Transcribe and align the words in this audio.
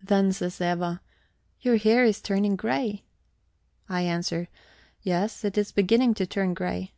Then 0.00 0.30
says 0.30 0.60
Eva: 0.60 1.00
'Your 1.62 1.78
hair 1.78 2.04
is 2.04 2.20
turning 2.22 2.54
grey.' 2.54 3.02
I 3.88 4.02
answer: 4.02 4.46
'Yes, 5.02 5.44
it 5.44 5.58
is 5.58 5.72
beginning 5.72 6.14
to 6.14 6.28
turn 6.28 6.54
grey.' 6.54 6.92